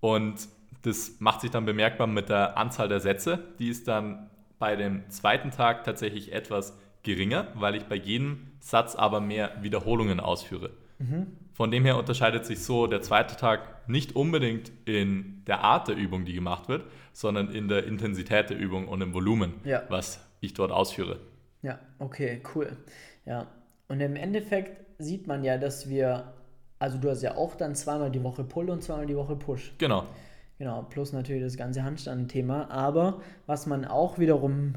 [0.00, 0.48] Und
[0.82, 3.38] das macht sich dann bemerkbar mit der Anzahl der Sätze.
[3.58, 8.94] Die ist dann bei dem zweiten Tag tatsächlich etwas geringer, weil ich bei jedem Satz
[8.94, 10.70] aber mehr Wiederholungen ausführe.
[10.98, 11.26] Mhm.
[11.52, 15.96] Von dem her unterscheidet sich so der zweite Tag nicht unbedingt in der Art der
[15.96, 19.82] Übung, die gemacht wird, sondern in der Intensität der Übung und im Volumen, ja.
[19.88, 21.18] was ich dort ausführe.
[21.62, 22.76] Ja, okay, cool.
[23.26, 23.46] Ja,
[23.88, 26.32] und im Endeffekt sieht man ja, dass wir,
[26.78, 29.72] also du hast ja auch dann zweimal die Woche Pull und zweimal die Woche Push.
[29.78, 30.04] Genau.
[30.58, 32.70] Genau, plus natürlich das ganze Handstand-Thema.
[32.70, 34.74] Aber was man auch wiederum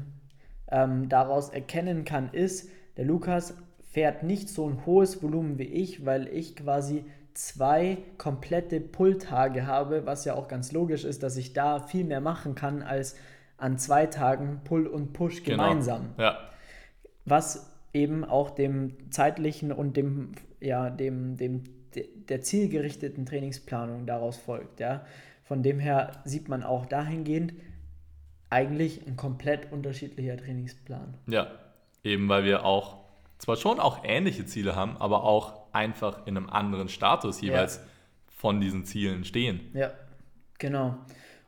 [0.70, 3.56] ähm, daraus erkennen kann, ist, der Lukas
[3.90, 10.06] fährt nicht so ein hohes Volumen wie ich, weil ich quasi zwei komplette Pull-Tage habe,
[10.06, 13.16] was ja auch ganz logisch ist, dass ich da viel mehr machen kann als
[13.56, 15.62] an zwei Tagen Pull und Push genau.
[15.62, 16.10] gemeinsam.
[16.18, 16.38] Ja.
[17.24, 21.64] Was eben auch dem zeitlichen und dem, ja, dem, dem,
[22.28, 24.80] der zielgerichteten Trainingsplanung daraus folgt.
[24.80, 25.04] Ja.
[25.52, 27.52] Von dem her sieht man auch dahingehend
[28.48, 31.12] eigentlich ein komplett unterschiedlicher Trainingsplan.
[31.26, 31.50] Ja,
[32.02, 33.00] eben weil wir auch
[33.36, 37.82] zwar schon auch ähnliche Ziele haben, aber auch einfach in einem anderen Status jeweils ja.
[38.34, 39.60] von diesen Zielen stehen.
[39.74, 39.92] Ja,
[40.58, 40.96] genau.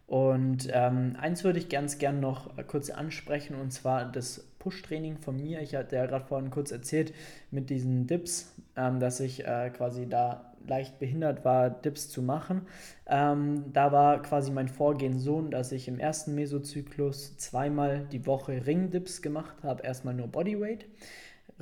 [0.07, 5.41] Und ähm, eins würde ich ganz gern noch kurz ansprechen, und zwar das Push-Training von
[5.41, 5.63] mir.
[5.63, 7.15] Ich hatte ja gerade vorhin kurz erzählt
[7.51, 12.63] mit diesen Dips, ähm, dass ich äh, quasi da leicht behindert war, Dips zu machen.
[13.07, 18.67] Ähm, da war quasi mein Vorgehen so, dass ich im ersten Mesozyklus zweimal die Woche
[18.67, 19.83] Ringdips gemacht habe.
[19.83, 20.87] Erstmal nur Bodyweight.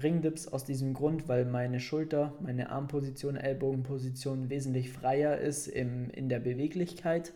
[0.02, 6.28] Ringdips aus diesem Grund, weil meine Schulter, meine Armposition, Ellbogenposition wesentlich freier ist im, in
[6.28, 7.34] der Beweglichkeit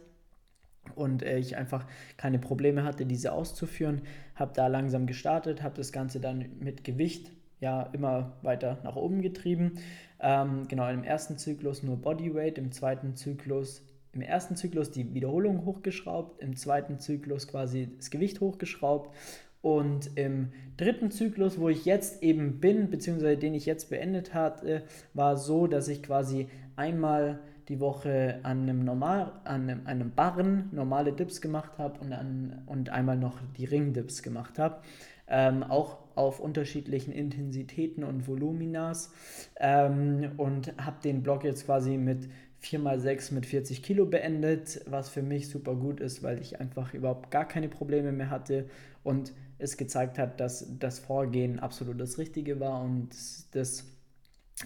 [0.95, 4.03] und äh, ich einfach keine Probleme hatte, diese auszuführen.
[4.35, 9.23] Habe da langsam gestartet, habe das Ganze dann mit Gewicht ja immer weiter nach oben
[9.23, 9.79] getrieben.
[10.21, 13.83] Ähm, genau, im ersten Zyklus nur Bodyweight, im zweiten Zyklus
[14.17, 19.15] im ersten Zyklus die Wiederholung hochgeschraubt, im zweiten Zyklus quasi das Gewicht hochgeschraubt
[19.61, 24.85] und im dritten Zyklus, wo ich jetzt eben bin, beziehungsweise den ich jetzt beendet hatte,
[25.13, 30.69] war so, dass ich quasi einmal die Woche an einem, normal, an einem, einem Barren
[30.73, 34.79] normale Dips gemacht habe und, und einmal noch die Ringdips gemacht habe.
[35.27, 39.13] Ähm, auch auf unterschiedlichen Intensitäten und Voluminas
[39.61, 42.29] ähm, und habe den Block jetzt quasi mit
[42.63, 47.31] 4x6 mit 40 Kilo beendet, was für mich super gut ist, weil ich einfach überhaupt
[47.31, 48.69] gar keine Probleme mehr hatte
[49.05, 53.11] und es gezeigt hat, dass das Vorgehen absolut das Richtige war und
[53.55, 53.85] das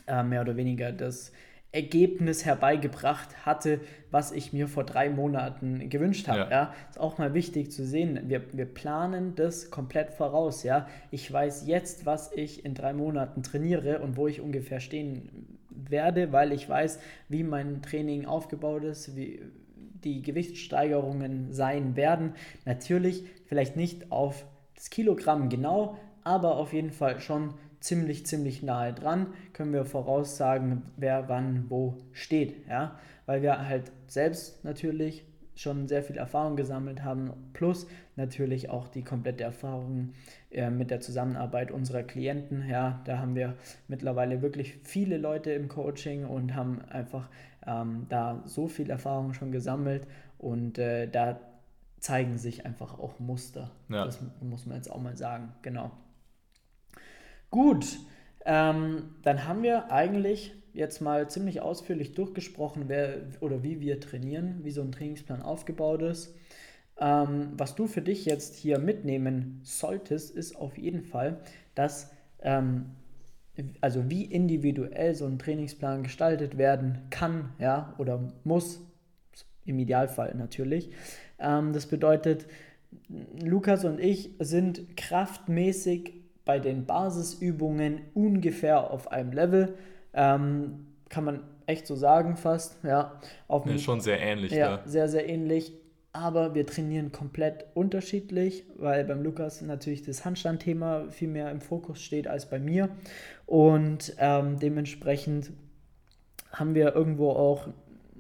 [0.07, 1.33] äh, mehr oder weniger das
[1.73, 3.81] Ergebnis herbeigebracht hatte,
[4.11, 6.41] was ich mir vor drei Monaten gewünscht habe.
[6.41, 6.51] Ja.
[6.51, 6.75] ja.
[6.91, 8.21] Ist auch mal wichtig zu sehen.
[8.25, 10.65] Wir, wir planen das komplett voraus.
[10.65, 10.89] Ja.
[11.13, 16.33] Ich weiß jetzt, was ich in drei Monaten trainiere und wo ich ungefähr stehen werde,
[16.33, 19.41] weil ich weiß, wie mein Training aufgebaut ist, wie
[20.03, 22.35] die Gewichtssteigerungen sein werden.
[22.65, 28.93] Natürlich vielleicht nicht auf das Kilogramm genau, aber auf jeden Fall schon ziemlich, ziemlich nahe
[28.93, 32.67] dran, können wir voraussagen, wer wann wo steht.
[32.69, 32.99] Ja?
[33.27, 35.25] Weil wir halt selbst natürlich
[35.61, 40.13] schon sehr viel Erfahrung gesammelt haben, plus natürlich auch die komplette Erfahrung
[40.51, 42.67] äh, mit der Zusammenarbeit unserer Klienten.
[42.69, 47.29] Ja, da haben wir mittlerweile wirklich viele Leute im Coaching und haben einfach
[47.67, 50.07] ähm, da so viel Erfahrung schon gesammelt
[50.39, 51.39] und äh, da
[51.99, 53.71] zeigen sich einfach auch Muster.
[53.91, 54.07] Ja.
[54.07, 55.53] Das muss man jetzt auch mal sagen.
[55.61, 55.91] Genau.
[57.51, 57.99] Gut,
[58.45, 64.61] ähm, dann haben wir eigentlich jetzt mal ziemlich ausführlich durchgesprochen, wer oder wie wir trainieren,
[64.63, 66.35] wie so ein Trainingsplan aufgebaut ist.
[66.99, 71.41] Ähm, was du für dich jetzt hier mitnehmen solltest, ist auf jeden Fall,
[71.75, 72.87] dass ähm,
[73.81, 78.81] also wie individuell so ein Trainingsplan gestaltet werden kann, ja, oder muss,
[79.65, 80.91] im Idealfall natürlich.
[81.39, 82.47] Ähm, das bedeutet,
[83.43, 86.20] Lukas und ich sind kraftmäßig
[86.51, 89.77] bei den Basisübungen ungefähr auf einem Level.
[90.13, 92.83] Ähm, kann man echt so sagen fast.
[92.83, 94.51] Ja, auf ja, schon sehr ähnlich.
[94.51, 95.73] Ja, ja, sehr, sehr ähnlich.
[96.13, 102.03] Aber wir trainieren komplett unterschiedlich, weil beim Lukas natürlich das Handstandthema viel mehr im Fokus
[102.03, 102.89] steht als bei mir.
[103.47, 105.53] Und ähm, dementsprechend
[106.51, 107.69] haben wir irgendwo auch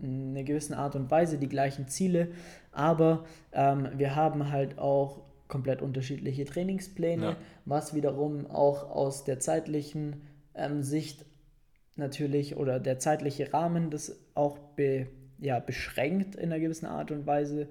[0.00, 2.28] in einer gewissen Art und Weise die gleichen Ziele,
[2.70, 5.18] aber ähm, wir haben halt auch
[5.50, 7.36] komplett unterschiedliche Trainingspläne, ja.
[7.66, 10.22] was wiederum auch aus der zeitlichen
[10.54, 11.26] ähm, Sicht
[11.96, 15.08] natürlich oder der zeitliche Rahmen das auch be,
[15.38, 17.68] ja, beschränkt in einer gewissen Art und Weise.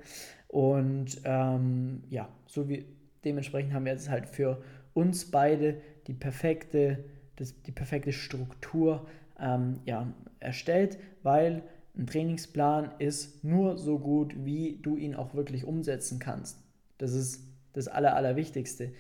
[0.48, 2.86] Und ähm, ja, so wie
[3.26, 4.62] dementsprechend haben wir jetzt halt für
[4.94, 7.04] uns beide die perfekte,
[7.36, 9.08] das, die perfekte Struktur
[9.40, 11.64] ähm, ja, erstellt, weil
[11.98, 16.58] ein Trainingsplan ist nur so gut, wie du ihn auch wirklich umsetzen kannst.
[16.98, 18.92] Das ist das Aller, Allerwichtigste.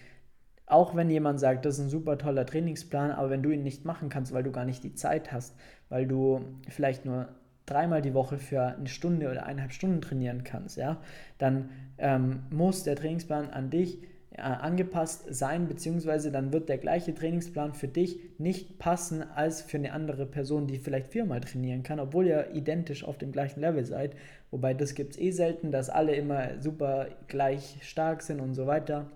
[0.66, 3.86] Auch wenn jemand sagt, das ist ein super toller Trainingsplan, aber wenn du ihn nicht
[3.86, 5.56] machen kannst, weil du gar nicht die Zeit hast,
[5.90, 7.30] weil du vielleicht nur
[7.66, 10.98] dreimal die Woche für eine Stunde oder eineinhalb Stunden trainieren kannst, ja,
[11.38, 14.00] dann ähm, muss der Trainingsplan an dich
[14.39, 19.93] angepasst sein, beziehungsweise dann wird der gleiche Trainingsplan für dich nicht passen als für eine
[19.93, 24.15] andere Person, die vielleicht viermal trainieren kann, obwohl ihr identisch auf dem gleichen Level seid.
[24.52, 28.67] Wobei das gibt es eh selten, dass alle immer super gleich stark sind und so
[28.67, 29.10] weiter.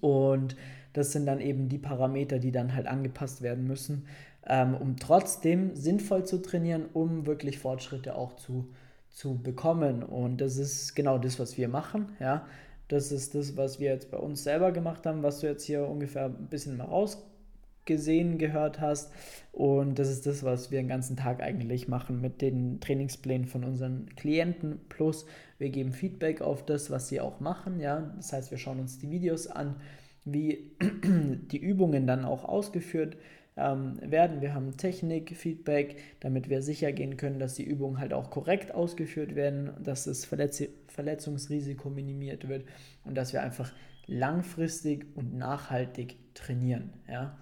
[0.00, 0.56] Und
[0.92, 4.06] das sind dann eben die Parameter, die dann halt angepasst werden müssen,
[4.46, 8.68] ähm, um trotzdem sinnvoll zu trainieren, um wirklich Fortschritte auch zu,
[9.10, 10.02] zu bekommen.
[10.02, 12.12] Und das ist genau das, was wir machen.
[12.20, 12.46] Ja?
[12.88, 15.86] Das ist das, was wir jetzt bei uns selber gemacht haben, was du jetzt hier
[15.86, 19.12] ungefähr ein bisschen mal rausgesehen gehört hast.
[19.52, 23.64] Und das ist das, was wir den ganzen Tag eigentlich machen mit den Trainingsplänen von
[23.64, 24.80] unseren Klienten.
[24.88, 25.26] Plus
[25.58, 27.80] wir geben Feedback auf das, was sie auch machen.
[27.80, 28.12] Ja?
[28.16, 29.76] Das heißt, wir schauen uns die Videos an,
[30.24, 34.40] wie die Übungen dann auch ausgeführt werden ähm, werden.
[34.40, 39.34] Wir haben Technik-Feedback, damit wir sicher gehen können, dass die Übungen halt auch korrekt ausgeführt
[39.34, 42.64] werden, dass das Verletz Verletzungsrisiko minimiert wird
[43.04, 43.72] und dass wir einfach
[44.06, 46.92] langfristig und nachhaltig trainieren.
[47.08, 47.38] Ja?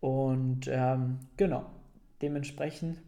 [0.00, 1.66] Und ähm, genau,
[2.20, 3.00] dementsprechend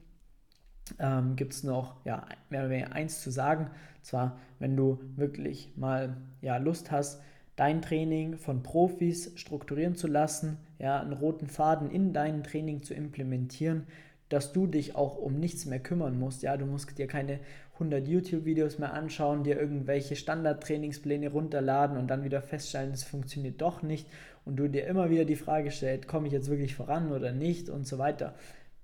[0.99, 3.66] ähm, gibt es noch ja, mehr oder weniger eins zu sagen.
[3.66, 7.20] Und zwar, wenn du wirklich mal ja, Lust hast,
[7.61, 12.94] dein Training von Profis strukturieren zu lassen, ja, einen roten Faden in dein Training zu
[12.94, 13.87] implementieren,
[14.31, 16.42] dass du dich auch um nichts mehr kümmern musst.
[16.42, 17.38] Ja, du musst dir keine
[17.75, 23.83] 100 YouTube-Videos mehr anschauen, dir irgendwelche Standard-Trainingspläne runterladen und dann wieder feststellen, es funktioniert doch
[23.83, 24.09] nicht
[24.46, 27.68] und du dir immer wieder die Frage stellst, komme ich jetzt wirklich voran oder nicht
[27.68, 28.37] und so weiter.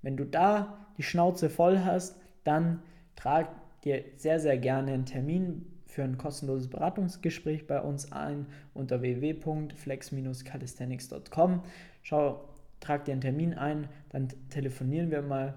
[0.03, 2.83] Wenn du da die Schnauze voll hast, dann
[3.15, 3.49] trag
[3.83, 11.63] dir sehr, sehr gerne einen Termin für ein kostenloses Beratungsgespräch bei uns ein unter www.flex-calisthenics.com.
[12.03, 12.43] Schau,
[12.79, 15.53] trag dir einen Termin ein, dann telefonieren wir mal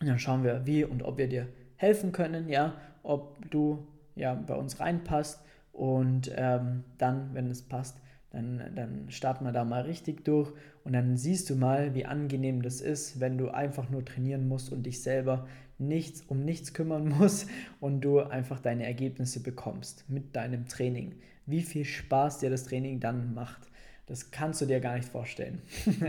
[0.00, 4.34] und dann schauen wir, wie und ob wir dir helfen können, ja, ob du ja
[4.34, 9.82] bei uns reinpasst und ähm, dann, wenn es passt, dann, dann starten wir da mal
[9.82, 10.52] richtig durch
[10.82, 14.72] und dann siehst du mal, wie angenehm das ist, wenn du einfach nur trainieren musst
[14.72, 15.46] und dich selber
[15.78, 17.48] nichts um nichts kümmern musst
[17.80, 21.14] und du einfach deine Ergebnisse bekommst mit deinem Training.
[21.46, 23.68] Wie viel Spaß dir das Training dann macht,
[24.06, 25.62] das kannst du dir gar nicht vorstellen.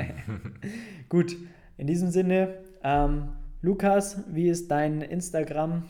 [1.09, 1.35] Gut,
[1.77, 3.29] in diesem Sinne, ähm,
[3.61, 5.83] Lukas, wie ist dein Instagram?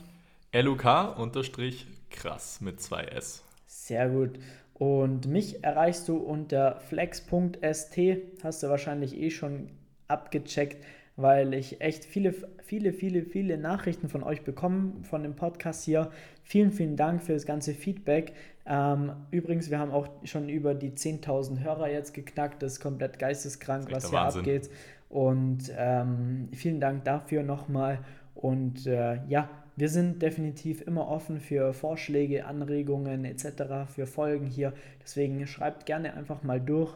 [0.52, 3.44] LUK-krass mit zwei S.
[3.66, 4.38] Sehr gut.
[4.74, 7.98] Und mich erreichst du unter flex.st,
[8.42, 9.70] hast du wahrscheinlich eh schon
[10.08, 10.84] abgecheckt,
[11.16, 16.10] weil ich echt viele, viele, viele, viele Nachrichten von euch bekomme, von dem Podcast hier.
[16.42, 18.34] Vielen, vielen Dank für das ganze Feedback.
[18.66, 22.62] Ähm, übrigens, wir haben auch schon über die 10.000 Hörer jetzt geknackt.
[22.62, 24.40] Das ist komplett geisteskrank, was hier Wahnsinn.
[24.40, 24.70] abgeht.
[25.08, 28.00] Und ähm, vielen Dank dafür nochmal.
[28.34, 34.72] Und äh, ja, wir sind definitiv immer offen für Vorschläge, Anregungen etc., für Folgen hier.
[35.02, 36.94] Deswegen schreibt gerne einfach mal durch.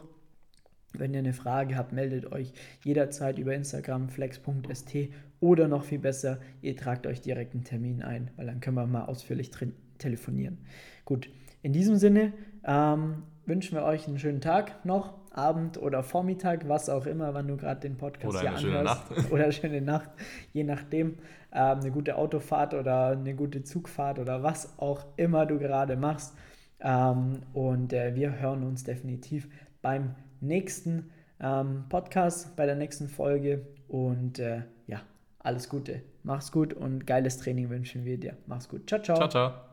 [0.93, 4.95] Wenn ihr eine Frage habt, meldet euch jederzeit über Instagram flex.st
[5.39, 8.85] oder noch viel besser, ihr tragt euch direkt einen Termin ein, weil dann können wir
[8.85, 9.51] mal ausführlich
[9.97, 10.59] telefonieren.
[11.05, 11.29] Gut,
[11.63, 16.89] in diesem Sinne ähm, wünschen wir euch einen schönen Tag noch, Abend oder Vormittag, was
[16.89, 18.63] auch immer, wann du gerade den Podcast oder hier anhörst.
[18.63, 19.11] Schöne Nacht.
[19.31, 20.09] Oder eine schöne Nacht,
[20.51, 21.17] je nachdem.
[21.53, 26.33] Ähm, eine gute Autofahrt oder eine gute Zugfahrt oder was auch immer du gerade machst.
[26.81, 29.47] Ähm, und äh, wir hören uns definitiv
[29.81, 33.65] beim nächsten ähm, Podcast, bei der nächsten Folge.
[33.87, 35.01] Und äh, ja,
[35.39, 36.01] alles Gute.
[36.23, 38.37] Mach's gut und geiles Training wünschen wir dir.
[38.45, 38.87] Mach's gut.
[38.87, 39.17] Ciao, ciao.
[39.17, 39.70] Ciao, ciao.